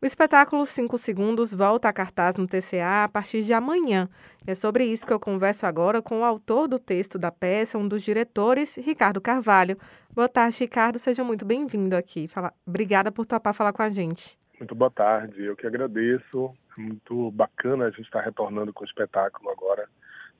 O 0.00 0.06
espetáculo 0.06 0.64
5 0.64 0.96
Segundos 0.96 1.52
volta 1.52 1.88
a 1.88 1.92
cartaz 1.92 2.36
no 2.36 2.46
TCA 2.46 3.02
a 3.02 3.08
partir 3.08 3.42
de 3.42 3.52
amanhã. 3.52 4.08
É 4.46 4.54
sobre 4.54 4.84
isso 4.84 5.04
que 5.04 5.12
eu 5.12 5.18
converso 5.18 5.66
agora 5.66 6.00
com 6.00 6.20
o 6.20 6.24
autor 6.24 6.68
do 6.68 6.78
texto 6.78 7.18
da 7.18 7.32
peça, 7.32 7.76
um 7.76 7.88
dos 7.88 8.00
diretores, 8.04 8.76
Ricardo 8.76 9.20
Carvalho. 9.20 9.76
Boa 10.14 10.28
tarde, 10.28 10.60
Ricardo. 10.60 11.00
Seja 11.00 11.24
muito 11.24 11.44
bem-vindo 11.44 11.96
aqui. 11.96 12.28
Fala... 12.28 12.52
Obrigada 12.64 13.10
por 13.10 13.26
topar 13.26 13.52
falar 13.52 13.72
com 13.72 13.82
a 13.82 13.88
gente. 13.88 14.38
Muito 14.60 14.72
boa 14.72 14.90
tarde. 14.90 15.42
Eu 15.42 15.56
que 15.56 15.66
agradeço. 15.66 16.54
É 16.78 16.80
muito 16.80 17.32
bacana 17.32 17.86
a 17.86 17.90
gente 17.90 18.02
estar 18.02 18.20
retornando 18.20 18.72
com 18.72 18.84
o 18.84 18.86
espetáculo 18.86 19.50
agora 19.50 19.88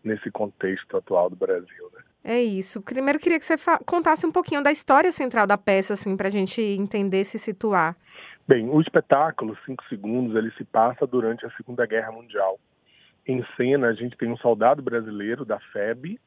nesse 0.04 0.30
contexto 0.30 0.96
atual 0.96 1.28
do 1.28 1.34
Brasil. 1.34 1.90
Né? 1.96 2.02
É 2.22 2.40
isso. 2.40 2.80
Primeiro 2.80 3.18
queria 3.18 3.38
que 3.40 3.44
você 3.44 3.56
contasse 3.84 4.24
um 4.24 4.30
pouquinho 4.30 4.62
da 4.62 4.70
história 4.70 5.10
central 5.10 5.46
da 5.48 5.58
peça, 5.58 5.94
assim, 5.94 6.16
para 6.16 6.28
a 6.28 6.30
gente 6.30 6.60
entender 6.60 7.24
se 7.24 7.38
situar. 7.38 7.96
Bem, 8.48 8.66
o 8.70 8.80
espetáculo, 8.80 9.58
Cinco 9.66 9.84
Segundos, 9.90 10.34
ele 10.34 10.50
se 10.52 10.64
passa 10.64 11.06
durante 11.06 11.44
a 11.44 11.50
Segunda 11.50 11.84
Guerra 11.84 12.10
Mundial. 12.10 12.58
Em 13.26 13.44
cena, 13.58 13.88
a 13.88 13.92
gente 13.92 14.16
tem 14.16 14.32
um 14.32 14.38
soldado 14.38 14.80
brasileiro 14.80 15.44
da 15.44 15.60
FEB, 15.60 16.18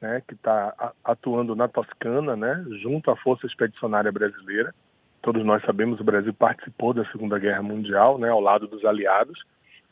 né, 0.00 0.22
que 0.28 0.34
está 0.34 0.92
atuando 1.02 1.56
na 1.56 1.66
Toscana, 1.66 2.36
né, 2.36 2.64
junto 2.80 3.10
à 3.10 3.16
Força 3.16 3.48
Expedicionária 3.48 4.12
Brasileira. 4.12 4.72
Todos 5.20 5.44
nós 5.44 5.60
sabemos 5.64 5.98
o 5.98 6.04
Brasil 6.04 6.32
participou 6.32 6.94
da 6.94 7.04
Segunda 7.06 7.36
Guerra 7.36 7.64
Mundial, 7.64 8.16
né, 8.16 8.28
ao 8.28 8.38
lado 8.38 8.68
dos 8.68 8.84
aliados. 8.84 9.42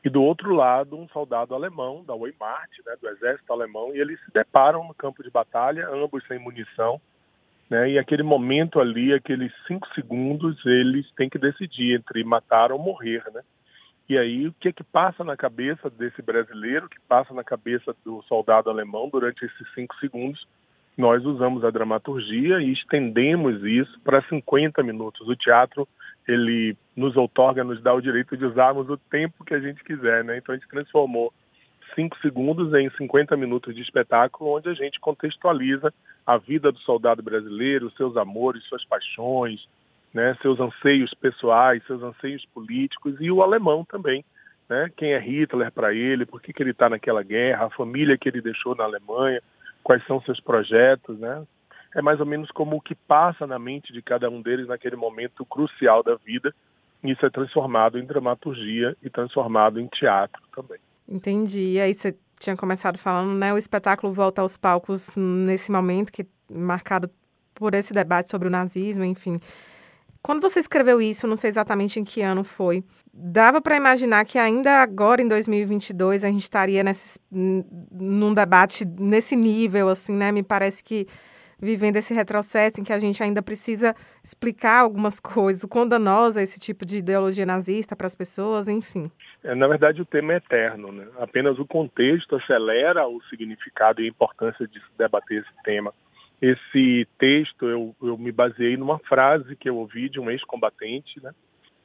E 0.04 0.08
do 0.08 0.22
outro 0.22 0.54
lado, 0.54 0.96
um 0.96 1.08
soldado 1.08 1.56
alemão, 1.56 2.04
da 2.04 2.14
Wehrmacht, 2.14 2.82
né, 2.86 2.94
do 3.02 3.08
exército 3.08 3.52
alemão, 3.52 3.92
e 3.92 3.98
eles 3.98 4.24
se 4.24 4.32
deparam 4.32 4.86
no 4.86 4.94
campo 4.94 5.24
de 5.24 5.30
batalha, 5.30 5.88
ambos 5.88 6.24
sem 6.28 6.38
munição, 6.38 7.00
né? 7.70 7.90
E 7.90 7.98
aquele 7.98 8.22
momento 8.22 8.80
ali, 8.80 9.12
aqueles 9.12 9.52
cinco 9.66 9.86
segundos, 9.94 10.64
eles 10.64 11.10
têm 11.16 11.28
que 11.28 11.38
decidir 11.38 11.96
entre 11.96 12.22
matar 12.24 12.72
ou 12.72 12.78
morrer, 12.78 13.22
né? 13.32 13.42
E 14.08 14.18
aí, 14.18 14.46
o 14.46 14.52
que 14.52 14.68
é 14.68 14.72
que 14.72 14.84
passa 14.84 15.24
na 15.24 15.36
cabeça 15.36 15.88
desse 15.88 16.20
brasileiro, 16.20 16.88
que 16.88 17.00
passa 17.08 17.32
na 17.32 17.42
cabeça 17.42 17.94
do 18.04 18.22
soldado 18.24 18.68
alemão 18.68 19.08
durante 19.08 19.44
esses 19.46 19.74
cinco 19.74 19.96
segundos? 19.96 20.46
Nós 20.96 21.24
usamos 21.24 21.64
a 21.64 21.70
dramaturgia 21.70 22.60
e 22.60 22.70
estendemos 22.70 23.64
isso 23.64 23.98
para 24.04 24.22
50 24.28 24.82
minutos. 24.82 25.26
O 25.26 25.34
teatro, 25.34 25.88
ele 26.28 26.76
nos 26.94 27.16
outorga, 27.16 27.64
nos 27.64 27.82
dá 27.82 27.94
o 27.94 28.00
direito 28.00 28.36
de 28.36 28.44
usarmos 28.44 28.88
o 28.90 28.96
tempo 28.96 29.42
que 29.42 29.54
a 29.54 29.60
gente 29.60 29.82
quiser, 29.82 30.22
né? 30.22 30.36
Então, 30.36 30.54
a 30.54 30.58
gente 30.58 30.68
transformou 30.68 31.32
5 31.94 32.18
segundos 32.18 32.74
em 32.74 32.90
50 32.90 33.36
minutos 33.38 33.74
de 33.74 33.80
espetáculo, 33.80 34.54
onde 34.54 34.68
a 34.68 34.74
gente 34.74 35.00
contextualiza 35.00 35.92
a 36.26 36.36
vida 36.38 36.72
do 36.72 36.78
soldado 36.80 37.22
brasileiro, 37.22 37.92
seus 37.96 38.16
amores, 38.16 38.64
suas 38.64 38.84
paixões, 38.84 39.66
né, 40.12 40.36
seus 40.40 40.60
anseios 40.60 41.12
pessoais, 41.14 41.84
seus 41.86 42.02
anseios 42.02 42.44
políticos 42.54 43.16
e 43.20 43.30
o 43.30 43.42
alemão 43.42 43.84
também. 43.84 44.24
Né, 44.68 44.90
quem 44.96 45.12
é 45.12 45.18
Hitler 45.18 45.70
para 45.70 45.92
ele, 45.92 46.24
por 46.24 46.40
que, 46.40 46.52
que 46.52 46.62
ele 46.62 46.70
está 46.70 46.88
naquela 46.88 47.22
guerra, 47.22 47.66
a 47.66 47.70
família 47.70 48.16
que 48.16 48.28
ele 48.28 48.40
deixou 48.40 48.74
na 48.74 48.84
Alemanha, 48.84 49.42
quais 49.82 50.04
são 50.06 50.20
seus 50.22 50.40
projetos. 50.40 51.18
Né? 51.18 51.44
É 51.94 52.00
mais 52.00 52.18
ou 52.18 52.26
menos 52.26 52.50
como 52.50 52.76
o 52.76 52.80
que 52.80 52.94
passa 52.94 53.46
na 53.46 53.58
mente 53.58 53.92
de 53.92 54.00
cada 54.00 54.30
um 54.30 54.40
deles 54.40 54.66
naquele 54.66 54.96
momento 54.96 55.44
crucial 55.44 56.02
da 56.02 56.14
vida. 56.14 56.54
Isso 57.02 57.26
é 57.26 57.30
transformado 57.30 57.98
em 57.98 58.06
dramaturgia 58.06 58.96
e 59.02 59.10
transformado 59.10 59.78
em 59.78 59.86
teatro 59.88 60.42
também. 60.54 60.78
Entendi. 61.06 61.74
E 61.74 61.80
aí 61.80 61.92
você 61.92 62.16
tinha 62.44 62.56
começado 62.56 62.98
falando, 62.98 63.32
né? 63.32 63.52
O 63.52 63.58
espetáculo 63.58 64.12
volta 64.12 64.42
aos 64.42 64.56
palcos 64.56 65.10
nesse 65.16 65.72
momento 65.72 66.12
que 66.12 66.26
marcado 66.50 67.10
por 67.54 67.74
esse 67.74 67.92
debate 67.92 68.30
sobre 68.30 68.48
o 68.48 68.50
nazismo, 68.50 69.04
enfim. 69.04 69.40
Quando 70.22 70.40
você 70.40 70.60
escreveu 70.60 71.00
isso, 71.00 71.26
não 71.26 71.36
sei 71.36 71.50
exatamente 71.50 72.00
em 72.00 72.04
que 72.04 72.22
ano 72.22 72.44
foi, 72.44 72.82
dava 73.12 73.60
para 73.60 73.76
imaginar 73.76 74.24
que 74.24 74.38
ainda 74.38 74.82
agora 74.82 75.22
em 75.22 75.28
2022 75.28 76.24
a 76.24 76.28
gente 76.28 76.42
estaria 76.42 76.82
nesse, 76.82 77.18
num 77.30 78.32
debate 78.32 78.84
nesse 78.84 79.36
nível, 79.36 79.88
assim, 79.88 80.14
né? 80.14 80.32
Me 80.32 80.42
parece 80.42 80.82
que 80.82 81.06
vivendo 81.64 81.96
esse 81.96 82.12
retrocesso 82.12 82.80
em 82.80 82.84
que 82.84 82.92
a 82.92 82.98
gente 82.98 83.22
ainda 83.22 83.42
precisa 83.42 83.94
explicar 84.22 84.80
algumas 84.80 85.18
coisas, 85.20 85.64
o 85.64 85.68
quão 85.68 85.88
danosa 85.88 86.42
esse 86.42 86.60
tipo 86.60 86.84
de 86.84 86.98
ideologia 86.98 87.46
nazista 87.46 87.96
para 87.96 88.06
as 88.06 88.14
pessoas, 88.14 88.68
enfim. 88.68 89.10
É, 89.42 89.54
na 89.54 89.66
verdade, 89.66 90.00
o 90.00 90.04
tema 90.04 90.34
é 90.34 90.36
eterno, 90.36 90.92
né? 90.92 91.06
Apenas 91.18 91.58
o 91.58 91.66
contexto 91.66 92.36
acelera 92.36 93.06
o 93.08 93.20
significado 93.24 94.00
e 94.00 94.04
a 94.04 94.08
importância 94.08 94.66
de 94.68 94.78
se 94.78 94.86
debater 94.96 95.42
esse 95.42 95.62
tema. 95.64 95.92
Esse 96.40 97.08
texto 97.18 97.66
eu, 97.66 97.94
eu 98.02 98.18
me 98.18 98.30
baseei 98.30 98.76
numa 98.76 98.98
frase 98.98 99.56
que 99.56 99.68
eu 99.68 99.76
ouvi 99.76 100.08
de 100.08 100.20
um 100.20 100.30
ex-combatente, 100.30 101.22
né? 101.22 101.32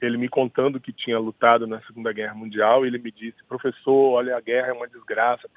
Ele 0.02 0.18
me 0.18 0.30
contando 0.30 0.80
que 0.80 0.94
tinha 0.94 1.20
lutado 1.20 1.68
na 1.68 1.82
Segunda 1.82 2.14
Guerra 2.14 2.34
Mundial, 2.34 2.86
ele 2.86 2.98
me 2.98 3.12
disse: 3.12 3.38
"Professor, 3.48 4.14
olha, 4.14 4.36
a 4.36 4.42
guerra 4.42 4.70
é 4.70 4.74
uma 4.74 4.88
desgraça, 4.88 5.50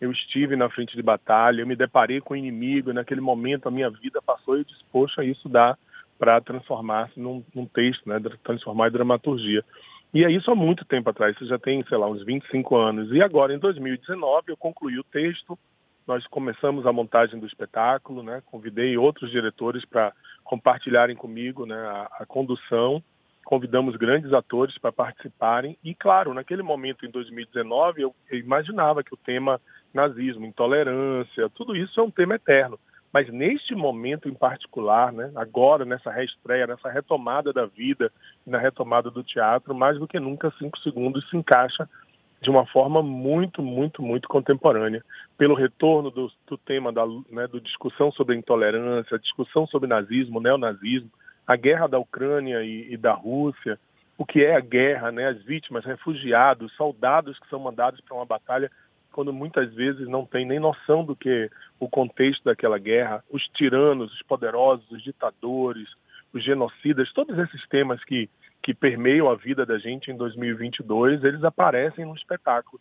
eu 0.00 0.10
estive 0.10 0.56
na 0.56 0.70
frente 0.70 0.96
de 0.96 1.02
batalha, 1.02 1.60
eu 1.60 1.66
me 1.66 1.76
deparei 1.76 2.20
com 2.20 2.32
o 2.34 2.36
inimigo, 2.36 2.92
naquele 2.92 3.20
momento 3.20 3.66
a 3.66 3.70
minha 3.70 3.90
vida 3.90 4.22
passou 4.22 4.56
e 4.56 4.60
eu 4.60 4.64
disse, 4.64 4.82
poxa, 4.90 5.22
isso 5.22 5.48
dá 5.48 5.76
para 6.18 6.40
transformar-se 6.40 7.20
num, 7.20 7.44
num, 7.54 7.66
texto, 7.66 8.08
né, 8.08 8.18
transformar 8.42 8.88
em 8.88 8.92
dramaturgia. 8.92 9.64
E 10.12 10.24
é 10.24 10.30
isso 10.30 10.50
há 10.50 10.54
muito 10.54 10.84
tempo 10.84 11.08
atrás, 11.10 11.34
isso 11.36 11.46
já 11.46 11.58
tem, 11.58 11.84
sei 11.84 11.98
lá, 11.98 12.08
uns 12.08 12.24
25 12.24 12.76
anos. 12.76 13.12
E 13.12 13.22
agora, 13.22 13.54
em 13.54 13.58
2019, 13.58 14.44
eu 14.48 14.56
concluí 14.56 14.98
o 14.98 15.04
texto, 15.04 15.58
nós 16.06 16.26
começamos 16.26 16.86
a 16.86 16.92
montagem 16.92 17.38
do 17.38 17.46
espetáculo, 17.46 18.22
né, 18.22 18.42
convidei 18.46 18.96
outros 18.96 19.30
diretores 19.30 19.84
para 19.84 20.12
compartilharem 20.42 21.14
comigo 21.14 21.66
né, 21.66 21.76
a, 21.76 22.10
a 22.20 22.26
condução, 22.26 23.02
convidamos 23.50 23.96
grandes 23.96 24.32
atores 24.32 24.78
para 24.78 24.92
participarem 24.92 25.76
e, 25.82 25.92
claro, 25.92 26.32
naquele 26.32 26.62
momento, 26.62 27.04
em 27.04 27.10
2019, 27.10 28.02
eu, 28.02 28.14
imaginava 28.30 29.02
que 29.02 29.12
o 29.12 29.16
tema 29.16 29.60
nazismo, 29.92 30.46
intolerância, 30.46 31.50
tudo 31.56 31.74
isso 31.74 31.98
é 31.98 32.02
um 32.04 32.12
tema 32.12 32.36
eterno. 32.36 32.78
Mas 33.12 33.28
neste 33.28 33.74
momento 33.74 34.28
em 34.28 34.34
particular, 34.34 35.12
né, 35.12 35.32
agora, 35.34 35.84
nessa 35.84 36.12
reestreia, 36.12 36.64
nessa 36.64 36.88
retomada 36.88 37.52
da 37.52 37.66
vida, 37.66 38.12
na 38.46 38.56
retomada 38.56 39.10
do 39.10 39.24
teatro, 39.24 39.74
mais 39.74 39.98
do 39.98 40.06
que 40.06 40.20
nunca, 40.20 40.54
Cinco 40.56 40.78
Segundos 40.78 41.28
se 41.28 41.36
encaixa 41.36 41.90
de 42.40 42.50
uma 42.50 42.64
forma 42.66 43.02
muito, 43.02 43.60
muito, 43.60 44.00
muito 44.00 44.28
contemporânea, 44.28 45.04
pelo 45.36 45.56
retorno 45.56 46.08
do, 46.08 46.30
do 46.46 46.56
tema 46.56 46.92
da 46.92 47.04
né, 47.28 47.48
do 47.48 47.60
discussão 47.60 48.12
sobre 48.12 48.36
a 48.36 48.38
intolerância, 48.38 49.18
discussão 49.18 49.66
sobre 49.66 49.88
nazismo, 49.88 50.40
neonazismo, 50.40 51.10
a 51.50 51.56
guerra 51.56 51.88
da 51.88 51.98
Ucrânia 51.98 52.62
e, 52.62 52.94
e 52.94 52.96
da 52.96 53.12
Rússia, 53.12 53.76
o 54.16 54.24
que 54.24 54.44
é 54.44 54.54
a 54.54 54.60
guerra, 54.60 55.10
né, 55.10 55.26
as 55.26 55.42
vítimas, 55.42 55.84
refugiados, 55.84 56.72
soldados 56.74 57.36
que 57.40 57.48
são 57.48 57.58
mandados 57.58 58.00
para 58.02 58.14
uma 58.14 58.24
batalha 58.24 58.70
quando 59.10 59.32
muitas 59.32 59.74
vezes 59.74 60.06
não 60.06 60.24
tem 60.24 60.46
nem 60.46 60.60
noção 60.60 61.04
do 61.04 61.16
que 61.16 61.50
o 61.80 61.88
contexto 61.88 62.44
daquela 62.44 62.78
guerra, 62.78 63.24
os 63.28 63.42
tiranos, 63.48 64.12
os 64.12 64.22
poderosos, 64.22 64.88
os 64.92 65.02
ditadores, 65.02 65.88
os 66.32 66.44
genocidas, 66.44 67.12
todos 67.12 67.36
esses 67.36 67.66
temas 67.66 68.00
que, 68.04 68.30
que 68.62 68.72
permeiam 68.72 69.28
a 69.28 69.34
vida 69.34 69.66
da 69.66 69.76
gente 69.76 70.08
em 70.08 70.16
2022, 70.16 71.24
eles 71.24 71.42
aparecem 71.42 72.04
no 72.04 72.14
espetáculo. 72.14 72.80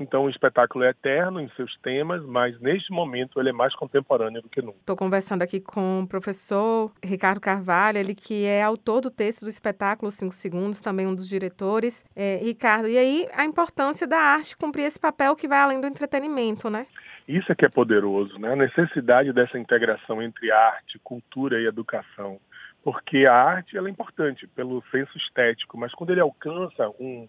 Então, 0.00 0.24
o 0.24 0.30
espetáculo 0.30 0.82
é 0.84 0.88
eterno 0.88 1.40
em 1.40 1.48
seus 1.50 1.76
temas, 1.80 2.24
mas 2.24 2.58
neste 2.58 2.90
momento 2.90 3.38
ele 3.38 3.50
é 3.50 3.52
mais 3.52 3.74
contemporâneo 3.74 4.40
do 4.40 4.48
que 4.48 4.62
nunca. 4.62 4.78
Estou 4.78 4.96
conversando 4.96 5.42
aqui 5.42 5.60
com 5.60 6.00
o 6.00 6.06
professor 6.06 6.90
Ricardo 7.04 7.38
Carvalho, 7.38 7.98
ele 7.98 8.14
que 8.14 8.46
é 8.46 8.62
autor 8.62 9.02
do 9.02 9.10
texto 9.10 9.42
do 9.42 9.50
espetáculo 9.50 10.10
Cinco 10.10 10.34
Segundos, 10.34 10.80
também 10.80 11.06
um 11.06 11.14
dos 11.14 11.28
diretores. 11.28 12.02
É, 12.16 12.36
Ricardo, 12.42 12.88
e 12.88 12.96
aí 12.96 13.28
a 13.34 13.44
importância 13.44 14.06
da 14.06 14.18
arte 14.18 14.56
cumprir 14.56 14.84
esse 14.84 14.98
papel 14.98 15.36
que 15.36 15.46
vai 15.46 15.58
além 15.58 15.80
do 15.80 15.86
entretenimento, 15.86 16.70
né? 16.70 16.86
Isso 17.28 17.52
é 17.52 17.54
que 17.54 17.66
é 17.66 17.68
poderoso, 17.68 18.38
né? 18.38 18.54
A 18.54 18.56
necessidade 18.56 19.32
dessa 19.32 19.58
integração 19.58 20.22
entre 20.22 20.50
arte, 20.50 20.98
cultura 21.04 21.60
e 21.60 21.66
educação. 21.66 22.40
Porque 22.82 23.26
a 23.26 23.34
arte 23.34 23.76
ela 23.76 23.88
é 23.88 23.90
importante 23.90 24.46
pelo 24.46 24.82
senso 24.90 25.16
estético, 25.18 25.76
mas 25.76 25.92
quando 25.92 26.10
ele 26.10 26.20
alcança 26.20 26.88
um 26.98 27.10
um 27.10 27.28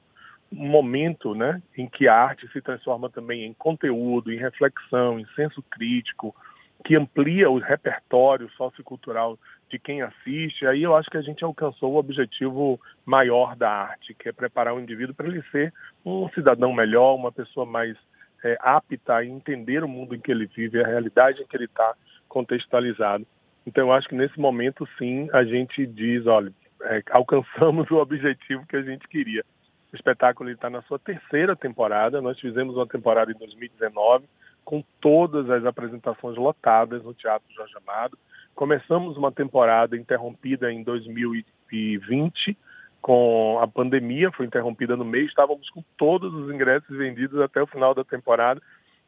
momento 0.52 1.34
né, 1.34 1.62
em 1.78 1.88
que 1.88 2.08
a 2.08 2.16
arte 2.16 2.48
se 2.52 2.62
transforma 2.62 3.10
também 3.10 3.46
em 3.46 3.54
conteúdo, 3.54 4.32
em 4.32 4.38
reflexão, 4.38 5.20
em 5.20 5.26
senso 5.36 5.64
crítico, 5.64 6.36
que 6.84 6.96
amplia 6.96 7.50
o 7.50 7.60
repertório 7.60 8.50
sociocultural 8.52 9.38
de 9.70 9.80
quem 9.80 10.02
assiste, 10.02 10.66
aí 10.68 10.84
eu 10.84 10.96
acho 10.96 11.10
que 11.10 11.18
a 11.18 11.22
gente 11.22 11.44
alcançou 11.44 11.94
o 11.94 11.98
objetivo 11.98 12.80
maior 13.06 13.56
da 13.56 13.70
arte, 13.70 14.14
que 14.14 14.28
é 14.28 14.32
preparar 14.34 14.74
o 14.74 14.80
indivíduo 14.80 15.16
para 15.16 15.28
ele 15.28 15.42
ser 15.52 15.74
um 16.06 16.28
cidadão 16.30 16.74
melhor, 16.74 17.16
uma 17.16 17.32
pessoa 17.32 17.66
mais 17.66 17.96
é, 18.44 18.58
apta 18.60 19.16
a 19.16 19.26
entender 19.26 19.84
o 19.84 19.88
mundo 19.88 20.14
em 20.14 20.20
que 20.20 20.32
ele 20.32 20.46
vive, 20.48 20.84
a 20.84 20.88
realidade 20.88 21.42
em 21.42 21.48
que 21.48 21.56
ele 21.56 21.66
está 21.66 21.94
contextualizado. 22.28 23.26
Então 23.66 23.88
eu 23.88 23.94
acho 23.94 24.10
que 24.10 24.16
nesse 24.16 24.38
momento, 24.40 24.88
sim, 24.98 25.30
a 25.32 25.44
gente 25.44 25.86
diz, 25.86 26.26
olha, 26.26 26.52
é, 26.84 27.02
alcançamos 27.12 27.90
o 27.92 27.96
objetivo 27.96 28.66
que 28.68 28.76
a 28.76 28.82
gente 28.82 29.08
queria. 29.08 29.46
O 29.92 29.96
espetáculo 29.96 30.50
está 30.50 30.70
na 30.70 30.82
sua 30.84 30.98
terceira 30.98 31.56
temporada. 31.56 32.22
Nós 32.22 32.40
fizemos 32.40 32.76
uma 32.76 32.88
temporada 32.88 33.32
em 33.32 33.38
2019 33.38 34.26
com 34.64 34.84
todas 35.02 35.50
as 35.50 35.66
apresentações 35.66 36.38
lotadas 36.38 37.04
no 37.04 37.14
Teatro 37.14 37.48
Jorge 37.54 37.74
Amado. 37.78 38.18
Começamos 38.56 39.18
uma 39.18 39.32
temporada 39.32 39.98
interrompida 39.98 40.72
em 40.72 40.84
2020 40.84 42.58
com 43.02 43.60
a 43.60 43.68
pandemia, 43.68 44.32
foi 44.32 44.46
interrompida 44.46 44.96
no 44.96 45.04
mês, 45.04 45.30
estávamos 45.30 45.68
com 45.72 45.84
todos 45.98 46.32
os 46.34 46.54
ingressos 46.54 46.96
vendidos 46.96 47.42
até 47.42 47.62
o 47.62 47.68
final 47.68 47.96
da 47.96 48.04
temporada. 48.04 48.62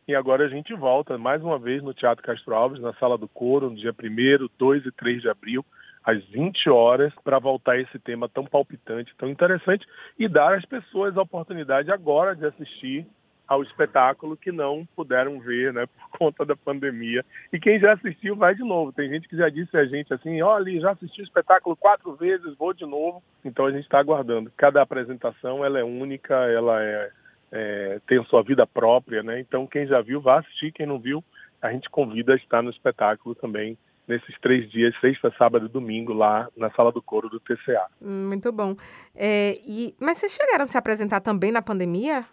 E 0.08 0.14
agora 0.14 0.46
a 0.46 0.50
gente 0.50 0.74
volta 0.74 1.18
mais 1.18 1.42
uma 1.42 1.58
vez 1.58 1.82
no 1.82 1.94
Teatro 1.94 2.24
Castro 2.24 2.54
Alves, 2.54 2.82
na 2.82 2.94
Sala 2.96 3.18
do 3.18 3.28
Coro, 3.28 3.70
no 3.70 3.76
dia 3.76 3.92
1 3.92 4.50
2 4.58 4.86
e 4.86 4.92
3 4.92 5.22
de 5.22 5.30
abril, 5.30 5.66
às 6.04 6.22
20 6.26 6.70
horas, 6.70 7.14
para 7.24 7.40
voltar 7.40 7.80
esse 7.80 7.98
tema 8.00 8.28
tão 8.28 8.44
palpitante, 8.44 9.16
tão 9.18 9.30
interessante, 9.30 9.88
e 10.20 10.28
dar 10.28 10.56
às 10.56 10.66
pessoas 10.66 11.18
a 11.18 11.22
oportunidade 11.22 11.90
agora 11.90 12.36
de 12.36 12.46
assistir 12.46 13.08
ao 13.48 13.62
espetáculo 13.64 14.36
que 14.36 14.52
não 14.52 14.86
puderam 14.96 15.40
ver, 15.40 15.74
né, 15.74 15.86
por 15.86 16.18
conta 16.18 16.46
da 16.46 16.56
pandemia. 16.56 17.24
E 17.52 17.60
quem 17.60 17.80
já 17.80 17.94
assistiu 17.94 18.36
vai 18.36 18.56
de 18.56 18.64
novo. 18.64 18.92
Tem 18.92 19.10
gente 19.10 19.28
que 19.28 19.38
já 19.38 19.50
disse 19.50 19.76
a 19.78 19.86
gente 19.86 20.14
assim, 20.14 20.42
olha, 20.42 20.82
já 20.82 20.92
assisti 20.92 21.22
o 21.22 21.24
espetáculo 21.24 21.76
quatro 21.76 22.14
vezes, 22.16 22.58
vou 22.58 22.74
de 22.74 22.86
novo. 22.86 23.22
Então 23.44 23.66
a 23.66 23.72
gente 23.72 23.84
está 23.84 24.00
aguardando. 24.00 24.52
Cada 24.58 24.82
apresentação 24.82 25.64
ela 25.64 25.80
é 25.80 25.84
única, 25.84 26.34
ela 26.34 26.82
é, 26.82 27.12
é, 27.54 28.02
tem 28.08 28.20
a 28.20 28.24
sua 28.26 28.42
vida 28.42 28.66
própria, 28.66 29.22
né? 29.22 29.40
Então 29.40 29.68
quem 29.68 29.86
já 29.86 30.02
viu, 30.02 30.20
vá 30.20 30.40
assistir. 30.40 30.72
Quem 30.72 30.88
não 30.88 31.00
viu, 31.00 31.24
a 31.62 31.72
gente 31.72 31.88
convida 31.90 32.34
a 32.34 32.36
estar 32.36 32.64
no 32.64 32.72
espetáculo 32.72 33.36
também 33.36 33.78
nesses 34.08 34.38
três 34.42 34.70
dias, 34.70 34.94
sexta, 35.00 35.32
sábado 35.38 35.68
e 35.68 35.70
domingo, 35.70 36.14
lá 36.14 36.50
na 36.58 36.70
sala 36.72 36.92
do 36.92 37.02
coro 37.02 37.30
do 37.30 37.40
TCA. 37.40 37.86
Muito 38.02 38.52
bom. 38.52 38.76
É, 39.16 39.58
e, 39.66 39.96
mas 40.00 40.18
vocês 40.18 40.34
chegaram 40.34 40.64
a 40.64 40.68
se 40.68 40.78
apresentar 40.78 41.22
também 41.22 41.52
na 41.52 41.62
pandemia? 41.62 42.26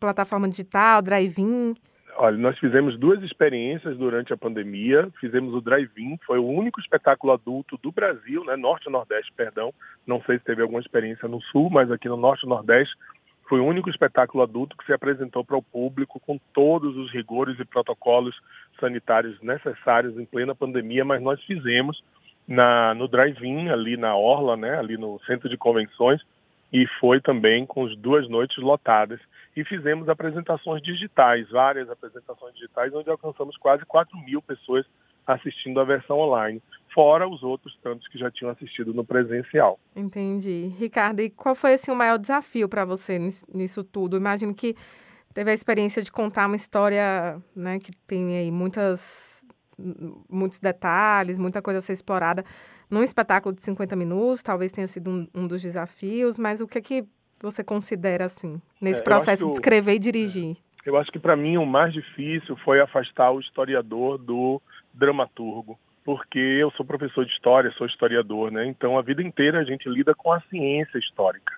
plataforma 0.00 0.48
digital, 0.48 1.02
drive-in? 1.02 1.74
Olha, 2.18 2.38
nós 2.38 2.58
fizemos 2.58 2.98
duas 2.98 3.22
experiências 3.22 3.94
durante 3.98 4.32
a 4.32 4.36
pandemia. 4.38 5.06
Fizemos 5.20 5.52
o 5.52 5.60
drive-in, 5.60 6.18
foi 6.26 6.38
o 6.38 6.46
único 6.46 6.80
espetáculo 6.80 7.34
adulto 7.34 7.76
do 7.82 7.92
Brasil, 7.92 8.42
né, 8.44 8.56
Norte 8.56 8.88
e 8.88 8.92
Nordeste, 8.92 9.30
perdão. 9.36 9.72
Não 10.06 10.22
sei 10.22 10.38
se 10.38 10.44
teve 10.44 10.62
alguma 10.62 10.80
experiência 10.80 11.28
no 11.28 11.42
Sul, 11.42 11.68
mas 11.68 11.90
aqui 11.90 12.08
no 12.08 12.16
Norte 12.16 12.46
e 12.46 12.48
Nordeste 12.48 12.94
foi 13.48 13.60
o 13.60 13.64
único 13.64 13.88
espetáculo 13.88 14.42
adulto 14.42 14.76
que 14.76 14.84
se 14.84 14.92
apresentou 14.92 15.44
para 15.44 15.56
o 15.56 15.62
público 15.62 16.20
com 16.20 16.38
todos 16.52 16.96
os 16.96 17.12
rigores 17.12 17.58
e 17.58 17.64
protocolos 17.64 18.34
sanitários 18.80 19.40
necessários 19.40 20.18
em 20.18 20.24
plena 20.24 20.54
pandemia, 20.54 21.04
mas 21.04 21.22
nós 21.22 21.42
fizemos 21.44 22.02
na, 22.46 22.94
no 22.94 23.08
drive-in, 23.08 23.68
ali 23.68 23.96
na 23.96 24.16
Orla, 24.16 24.56
né, 24.56 24.78
ali 24.78 24.96
no 24.96 25.20
centro 25.26 25.48
de 25.48 25.56
convenções, 25.56 26.20
e 26.72 26.86
foi 27.00 27.20
também 27.20 27.64
com 27.64 27.86
as 27.86 27.96
duas 27.96 28.28
noites 28.28 28.56
lotadas. 28.58 29.20
E 29.56 29.64
fizemos 29.64 30.08
apresentações 30.08 30.82
digitais, 30.82 31.48
várias 31.48 31.88
apresentações 31.88 32.54
digitais, 32.54 32.92
onde 32.94 33.08
alcançamos 33.08 33.56
quase 33.56 33.84
4 33.86 34.16
mil 34.18 34.42
pessoas 34.42 34.84
assistindo 35.26 35.80
a 35.80 35.84
versão 35.84 36.18
online, 36.18 36.62
fora 36.96 37.28
os 37.28 37.42
outros 37.42 37.78
tantos 37.82 38.08
que 38.08 38.16
já 38.16 38.30
tinham 38.30 38.50
assistido 38.50 38.94
no 38.94 39.04
presencial. 39.04 39.78
Entendi. 39.94 40.72
Ricardo, 40.78 41.20
e 41.20 41.28
qual 41.28 41.54
foi 41.54 41.74
assim, 41.74 41.90
o 41.90 41.94
maior 41.94 42.18
desafio 42.18 42.70
para 42.70 42.86
você 42.86 43.18
nisso 43.54 43.84
tudo? 43.84 44.16
Imagino 44.16 44.54
que 44.54 44.74
teve 45.34 45.50
a 45.50 45.54
experiência 45.54 46.02
de 46.02 46.10
contar 46.10 46.46
uma 46.46 46.56
história 46.56 47.38
né, 47.54 47.78
que 47.78 47.92
tem 48.06 48.38
aí 48.38 48.50
muitas, 48.50 49.46
muitos 50.26 50.58
detalhes, 50.58 51.38
muita 51.38 51.60
coisa 51.60 51.80
a 51.80 51.82
ser 51.82 51.92
explorada 51.92 52.42
num 52.90 53.02
espetáculo 53.02 53.54
de 53.54 53.62
50 53.62 53.94
minutos, 53.96 54.42
talvez 54.42 54.72
tenha 54.72 54.86
sido 54.86 55.10
um, 55.10 55.28
um 55.34 55.46
dos 55.46 55.60
desafios, 55.60 56.38
mas 56.38 56.60
o 56.60 56.66
que 56.66 56.78
é 56.78 56.80
que 56.80 57.04
você 57.42 57.62
considera 57.62 58.24
assim, 58.24 58.60
nesse 58.80 59.00
é, 59.00 59.04
processo 59.04 59.46
de 59.46 59.52
escrever 59.52 59.96
e 59.96 59.98
dirigir? 59.98 60.56
É, 60.84 60.88
eu 60.88 60.96
acho 60.96 61.10
que 61.10 61.18
para 61.18 61.36
mim 61.36 61.56
o 61.56 61.66
mais 61.66 61.92
difícil 61.92 62.56
foi 62.64 62.80
afastar 62.80 63.32
o 63.32 63.40
historiador 63.40 64.18
do 64.18 64.62
dramaturgo, 64.94 65.78
porque 66.06 66.38
eu 66.38 66.70
sou 66.70 66.86
professor 66.86 67.26
de 67.26 67.32
história, 67.32 67.72
sou 67.72 67.86
historiador, 67.86 68.52
né? 68.52 68.64
Então 68.64 68.96
a 68.96 69.02
vida 69.02 69.20
inteira 69.20 69.58
a 69.58 69.64
gente 69.64 69.88
lida 69.88 70.14
com 70.14 70.32
a 70.32 70.40
ciência 70.42 70.98
histórica. 70.98 71.52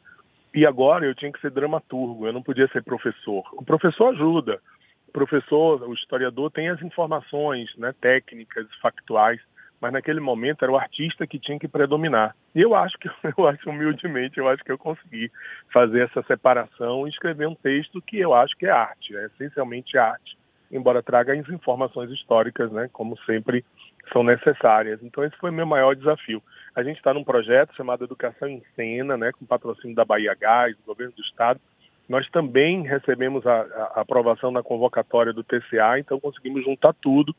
E 0.55 0.65
agora 0.65 1.05
eu 1.05 1.15
tinha 1.15 1.31
que 1.31 1.41
ser 1.41 1.51
dramaturgo, 1.51 2.27
eu 2.27 2.33
não 2.33 2.43
podia 2.43 2.67
ser 2.69 2.83
professor. 2.83 3.45
O 3.53 3.63
professor 3.63 4.09
ajuda. 4.09 4.59
O 5.07 5.13
professor, 5.13 5.83
o 5.83 5.93
historiador 5.93 6.51
tem 6.51 6.71
as 6.71 6.81
informações, 6.81 7.69
né, 7.77 7.95
técnicas, 8.01 8.67
factuais 8.81 9.41
mas 9.81 9.93
naquele 9.93 10.21
momento 10.21 10.65
era 10.65 10.73
o 10.73 10.77
artista 10.77 11.27
que 11.27 11.39
tinha 11.39 11.59
que 11.59 11.69
predominar. 11.69 12.35
E 12.55 12.61
eu 12.61 12.75
acho 12.75 12.99
que, 12.99 13.09
eu 13.39 13.47
acho 13.47 13.71
humildemente, 13.71 14.39
eu 14.39 14.49
acho 14.49 14.65
que 14.65 14.73
eu 14.73 14.79
consegui 14.79 15.31
fazer 15.73 16.03
essa 16.03 16.23
separação 16.23 17.07
e 17.07 17.11
escrever 17.11 17.47
um 17.47 17.55
texto 17.55 18.03
que 18.03 18.19
eu 18.19 18.35
acho 18.35 18.57
que 18.57 18.67
é 18.67 18.71
arte, 18.71 19.17
é 19.17 19.27
essencialmente 19.27 19.97
arte, 19.97 20.37
embora 20.71 21.03
traga 21.03 21.33
as 21.33 21.49
informações 21.49 22.11
históricas, 22.11 22.71
né, 22.73 22.89
como 22.93 23.17
sempre 23.19 23.65
são 24.13 24.23
necessárias. 24.23 25.03
Então 25.03 25.25
esse 25.25 25.37
foi 25.37 25.51
meu 25.51 25.67
maior 25.67 25.95
desafio. 25.95 26.43
A 26.75 26.83
gente 26.83 26.97
está 26.97 27.13
num 27.13 27.25
projeto 27.25 27.75
chamado 27.75 28.05
Educação 28.05 28.49
em 28.49 28.63
Cena, 28.77 29.17
né, 29.17 29.33
com 29.33 29.47
patrocínio 29.47 29.97
da 29.97 30.05
Bahia 30.05 30.35
Gás, 30.35 30.77
do 30.77 30.85
governo 30.85 31.13
do 31.15 31.23
estado. 31.23 31.61
Nós 32.09 32.29
também 32.31 32.83
recebemos 32.83 33.47
a, 33.47 33.61
a 33.95 34.01
aprovação 34.01 34.51
na 34.51 34.63
convocatória 34.63 35.33
do 35.33 35.45
TCA, 35.45 35.99
então 35.99 36.19
conseguimos 36.19 36.65
juntar 36.65 36.95
tudo 36.95 37.35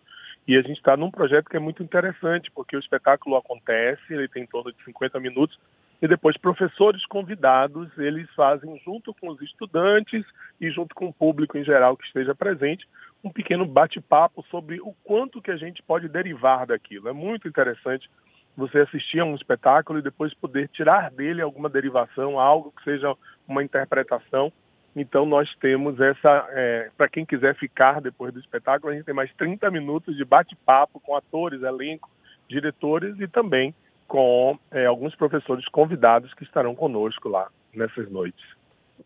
e 0.49 0.57
a 0.57 0.61
gente 0.63 0.77
está 0.77 0.97
num 0.97 1.11
projeto 1.11 1.47
que 1.47 1.57
é 1.57 1.59
muito 1.59 1.83
interessante, 1.83 2.49
porque 2.49 2.75
o 2.75 2.79
espetáculo 2.79 3.35
acontece, 3.35 4.01
ele 4.09 4.27
tem 4.27 4.41
em 4.41 4.47
torno 4.47 4.71
de 4.73 4.83
50 4.83 5.19
minutos, 5.19 5.59
e 6.01 6.07
depois 6.07 6.37
professores 6.37 7.05
convidados, 7.05 7.87
eles 7.99 8.27
fazem 8.33 8.81
junto 8.83 9.13
com 9.13 9.29
os 9.29 9.39
estudantes 9.43 10.25
e 10.59 10.71
junto 10.71 10.95
com 10.95 11.07
o 11.07 11.13
público 11.13 11.55
em 11.55 11.63
geral 11.63 11.95
que 11.95 12.05
esteja 12.05 12.33
presente, 12.33 12.87
um 13.23 13.29
pequeno 13.29 13.65
bate-papo 13.65 14.43
sobre 14.49 14.79
o 14.81 14.93
quanto 15.03 15.41
que 15.41 15.51
a 15.51 15.57
gente 15.57 15.83
pode 15.83 16.07
derivar 16.07 16.65
daquilo. 16.65 17.09
É 17.09 17.13
muito 17.13 17.47
interessante 17.47 18.09
você 18.55 18.79
assistir 18.79 19.19
a 19.19 19.25
um 19.25 19.35
espetáculo 19.35 19.99
e 19.99 20.03
depois 20.03 20.33
poder 20.33 20.67
tirar 20.69 21.11
dele 21.11 21.41
alguma 21.41 21.69
derivação, 21.69 22.39
algo 22.39 22.71
que 22.71 22.83
seja 22.83 23.15
uma 23.47 23.63
interpretação 23.63 24.51
então 24.95 25.25
nós 25.25 25.49
temos 25.61 25.99
essa, 25.99 26.47
é, 26.49 26.89
para 26.97 27.07
quem 27.07 27.25
quiser 27.25 27.55
ficar 27.55 28.01
depois 28.01 28.33
do 28.33 28.39
espetáculo, 28.39 28.91
a 28.91 28.95
gente 28.95 29.05
tem 29.05 29.13
mais 29.13 29.33
30 29.35 29.69
minutos 29.71 30.15
de 30.15 30.25
bate-papo 30.25 30.99
com 30.99 31.15
atores, 31.15 31.61
elenco, 31.61 32.09
diretores 32.47 33.19
e 33.19 33.27
também 33.27 33.73
com 34.07 34.57
é, 34.71 34.85
alguns 34.85 35.15
professores 35.15 35.67
convidados 35.69 36.33
que 36.33 36.43
estarão 36.43 36.75
conosco 36.75 37.29
lá 37.29 37.47
nessas 37.73 38.09
noites. 38.09 38.43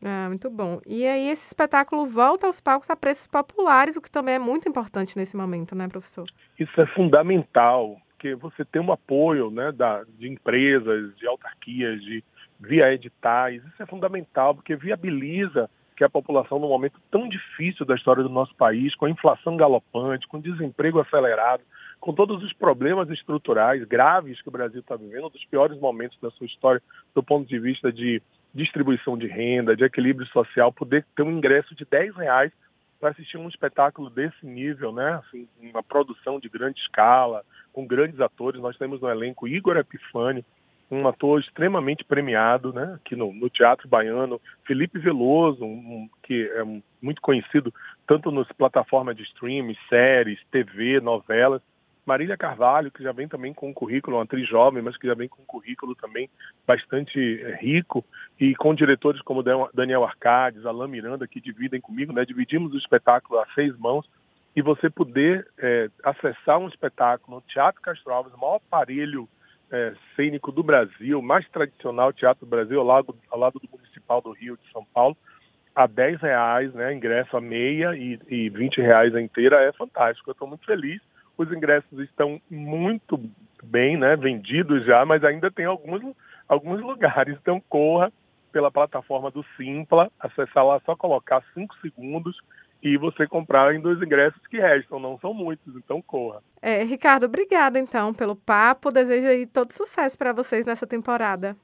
Ah, 0.02 0.28
muito 0.28 0.50
bom. 0.50 0.80
E 0.86 1.06
aí 1.06 1.30
esse 1.30 1.48
espetáculo 1.48 2.06
volta 2.06 2.48
aos 2.48 2.62
palcos 2.62 2.90
a 2.90 2.96
preços 2.96 3.28
populares, 3.28 3.96
o 3.96 4.02
que 4.02 4.12
também 4.12 4.36
é 4.36 4.40
muito 4.40 4.68
importante 4.68 5.18
nesse 5.18 5.36
momento, 5.36 5.76
né, 5.76 5.88
professor? 5.88 6.28
Isso 6.60 6.80
é 6.80 6.86
fundamental, 6.88 7.98
porque 8.10 8.36
você 8.36 8.64
tem 8.66 8.82
um 8.82 8.92
apoio 8.92 9.52
né, 9.52 9.72
da, 9.72 10.04
de 10.18 10.28
empresas, 10.28 11.16
de 11.18 11.28
autarquias, 11.28 12.02
de 12.02 12.24
via 12.60 12.94
editais. 12.94 13.64
Isso 13.66 13.84
é 13.84 13.86
fundamental, 13.86 14.56
porque 14.56 14.76
viabiliza 14.76 15.70
que 15.96 16.04
a 16.04 16.10
população, 16.10 16.60
num 16.60 16.70
momento 16.70 17.00
tão 17.12 17.30
difícil 17.30 17.86
da 17.86 17.96
história 17.96 18.24
do 18.24 18.30
nosso 18.30 18.56
país, 18.56 18.96
com 18.96 19.06
a 19.06 19.10
inflação 19.10 19.56
galopante, 19.56 20.28
com 20.28 20.40
desemprego 20.40 21.00
acelerado, 21.00 21.64
com 22.00 22.14
todos 22.14 22.44
os 22.44 22.52
problemas 22.52 23.10
estruturais 23.10 23.84
graves 23.86 24.42
que 24.42 24.50
o 24.50 24.52
Brasil 24.52 24.80
está 24.80 24.96
vivendo, 24.96 25.28
um 25.28 25.30
dos 25.30 25.46
piores 25.46 25.80
momentos 25.80 26.18
da 26.20 26.32
sua 26.32 26.48
história, 26.48 26.82
do 27.14 27.24
ponto 27.24 27.48
de 27.48 27.60
vista 27.60 27.92
de 27.92 28.22
distribuição 28.54 29.18
de 29.18 29.28
renda, 29.28 29.76
de 29.76 29.84
equilíbrio 29.84 30.28
social, 30.28 30.72
poder 30.72 31.06
ter 31.16 31.24
um 31.24 31.32
ingresso 31.32 31.74
de 31.76 31.86
10 31.86 32.16
reais 32.16 32.52
para 33.00 33.10
assistir 33.10 33.38
um 33.38 33.50
espetáculo 33.50 34.10
desse 34.10 34.46
nível, 34.46 34.94
né? 34.94 35.22
Assim, 35.26 35.48
uma 35.60 35.84
produção 35.84 36.40
de 36.40 36.48
grande 36.48 36.80
escala, 36.80 37.44
com 37.74 37.86
grandes 37.86 38.20
atores. 38.22 38.62
Nós 38.62 38.78
temos 38.78 39.02
no 39.02 39.10
elenco 39.10 39.48
Igor 39.48 39.76
Epifani, 39.76 40.46
um 40.90 41.08
ator 41.08 41.40
extremamente 41.40 42.04
premiado, 42.04 42.72
né, 42.72 42.94
aqui 42.96 43.16
no, 43.16 43.34
no 43.34 43.50
Teatro 43.50 43.88
Baiano, 43.88 44.40
Felipe 44.66 45.00
Veloso, 45.00 45.66
um, 45.66 46.08
que 46.22 46.50
é 46.56 46.64
muito 47.02 47.22
conhecido 47.22 47.74
tanto 48.06 48.32
nas 48.32 48.48
plataformas 48.52 49.16
de 49.16 49.24
streaming, 49.24 49.76
séries, 49.90 50.40
TV, 50.52 51.00
novelas, 51.00 51.62
Marília 52.06 52.38
Carvalho, 52.38 52.92
que 52.92 53.04
já 53.04 53.12
vem 53.12 53.28
também 53.28 53.54
com 53.54 53.70
um 53.70 53.74
currículo, 53.74 54.18
uma 54.18 54.24
atriz 54.24 54.48
jovem, 54.48 54.82
mas 54.82 54.98
que 54.98 55.08
já 55.08 55.14
vem 55.14 55.30
com 55.30 55.42
um 55.42 55.46
currículo 55.46 55.96
também 55.96 56.30
bastante 56.68 57.42
é, 57.42 57.56
rico, 57.56 58.04
e 58.40 58.56
com 58.56 58.76
diretores 58.76 59.22
como 59.22 59.44
Daniel 59.74 60.04
Arcades, 60.04 60.66
Alain 60.66 60.90
Miranda, 60.90 61.28
que 61.28 61.40
dividem 61.40 61.80
comigo, 61.80 62.12
né? 62.12 62.26
Dividimos 62.26 62.74
o 62.74 62.78
espetáculo 62.78 63.40
a 63.40 63.46
seis 63.56 63.78
mãos, 63.78 64.06
e 64.56 64.62
você 64.62 64.90
poder 64.90 65.48
é, 65.58 65.90
acessar 66.04 66.60
um 66.60 66.68
espetáculo 66.68 67.38
no 67.38 67.42
Teatro 67.42 67.82
Castro 67.82 68.14
Alves, 68.14 68.34
o 68.34 68.38
maior 68.38 68.58
aparelho 68.58 69.28
é, 69.72 69.94
cênico 70.16 70.52
do 70.52 70.62
Brasil, 70.62 71.22
mais 71.22 71.48
tradicional 71.50 72.14
teatro 72.14 72.46
do 72.46 72.50
Brasil, 72.50 72.80
ao 72.80 72.86
lado, 72.86 73.16
ao 73.32 73.40
lado 73.40 73.60
do 73.60 73.70
Municipal 73.72 74.22
do 74.22 74.32
Rio 74.32 74.58
de 74.58 74.72
São 74.72 74.86
Paulo, 74.94 75.18
a 75.76 75.88
10 75.88 76.22
reais, 76.22 76.74
né, 76.74 76.94
ingresso 76.94 77.36
a 77.36 77.42
meia 77.42 77.96
e, 77.96 78.20
e 78.28 78.50
20 78.50 78.80
reais 78.80 79.16
a 79.16 79.22
inteira, 79.22 79.62
é 79.64 79.72
fantástico. 79.72 80.30
Eu 80.30 80.34
estou 80.34 80.48
muito 80.48 80.66
feliz. 80.66 81.02
Os 81.38 81.52
ingressos 81.52 82.00
estão 82.00 82.40
muito 82.50 83.20
bem 83.64 83.98
né, 83.98 84.16
vendidos 84.16 84.86
já, 84.86 85.06
mas 85.06 85.24
ainda 85.24 85.50
tem 85.52 85.66
alguns, 85.66 86.16
alguns 86.48 86.82
lugares. 86.82 87.38
Então 87.42 87.62
corra 87.70 88.12
pela 88.52 88.72
plataforma 88.72 89.32
do 89.32 89.44
Simpla, 89.58 90.12
acessar 90.20 90.66
lá, 90.66 90.80
só 90.86 90.96
colocar 90.96 91.44
5 91.54 91.76
segundos 91.82 92.38
e 92.84 92.98
você 92.98 93.26
comprar 93.26 93.74
em 93.74 93.80
dois 93.80 94.02
ingressos 94.02 94.46
que 94.48 94.60
restam, 94.60 95.00
não 95.00 95.18
são 95.20 95.34
muitos, 95.34 95.74
então 95.76 96.02
corra. 96.02 96.44
É, 96.62 96.84
Ricardo, 96.84 97.26
obrigada 97.26 97.80
então 97.80 98.14
pelo 98.14 98.36
papo. 98.36 98.92
Desejo 98.92 99.28
aí 99.28 99.48
todo 99.48 99.72
sucesso 99.72 100.18
para 100.18 100.34
vocês 100.34 100.66
nessa 100.66 100.86
temporada. 100.86 101.56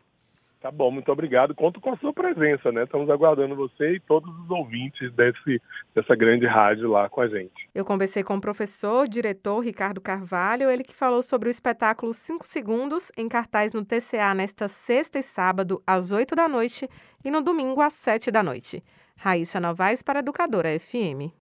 Tá 0.62 0.70
bom, 0.70 0.92
muito 0.92 1.10
obrigado. 1.10 1.56
Conto 1.56 1.80
com 1.80 1.94
a 1.94 1.98
sua 1.98 2.12
presença, 2.12 2.70
né? 2.70 2.84
Estamos 2.84 3.10
aguardando 3.10 3.56
você 3.56 3.94
e 3.94 4.00
todos 4.01 4.30
os 4.44 4.50
ouvintes 4.50 5.10
desse, 5.13 5.62
dessa 5.96 6.13
grande 6.16 6.46
rádio 6.46 6.89
lá 6.89 7.08
com 7.08 7.22
a 7.22 7.28
gente. 7.30 7.70
Eu 7.74 7.86
conversei 7.86 8.24
com 8.24 8.36
o 8.36 8.42
professor, 8.42 9.08
diretor 9.08 9.62
Ricardo 9.62 10.01
Carvalho, 10.01 10.70
ele 10.70 10.84
que 10.84 10.94
falou 10.94 11.22
sobre 11.22 11.48
o 11.48 11.51
espetáculo 11.51 12.13
5 12.13 12.46
Segundos, 12.46 13.10
em 13.18 13.30
cartaz 13.30 13.72
no 13.72 13.86
TCA 13.86 14.34
nesta 14.34 14.68
sexta 14.68 15.18
e 15.18 15.24
sábado, 15.24 15.82
às 15.88 16.12
8 16.12 16.36
da 16.36 16.50
noite, 16.50 16.89
e 17.24 17.32
no 17.32 17.42
domingo, 17.42 17.80
às 17.80 17.94
7 17.94 18.30
da 18.30 18.44
noite. 18.44 18.84
Raíssa 19.16 19.62
Novaes 19.62 20.04
para 20.04 20.20
Educadora 20.20 20.78
FM. 20.78 21.32